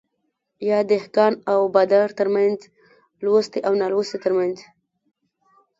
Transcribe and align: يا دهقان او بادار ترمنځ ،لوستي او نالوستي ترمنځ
يا 0.69 0.79
دهقان 0.91 1.33
او 1.51 1.59
بادار 1.75 2.09
ترمنځ 2.19 2.59
،لوستي 3.23 3.59
او 3.67 3.73
نالوستي 3.81 4.17
ترمنځ 4.25 4.57